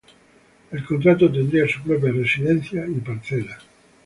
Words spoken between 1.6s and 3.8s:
su propia residencia y parcela.